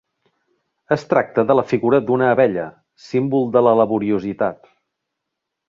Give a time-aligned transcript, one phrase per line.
[0.95, 2.65] Es tracta de la figura d'una abella,
[3.11, 4.69] símbol de la laboriositat.